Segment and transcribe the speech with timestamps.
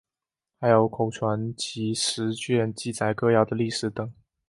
[0.59, 4.11] 还有口传集十卷记载歌谣的历史等。